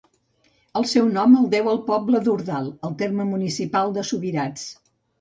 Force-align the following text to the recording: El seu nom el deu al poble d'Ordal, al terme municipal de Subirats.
El 0.79 0.87
seu 0.91 1.09
nom 1.17 1.35
el 1.41 1.51
deu 1.51 1.69
al 1.75 1.79
poble 1.91 2.23
d'Ordal, 2.25 2.73
al 2.91 2.99
terme 3.05 3.31
municipal 3.37 3.99
de 4.01 4.11
Subirats. 4.15 4.71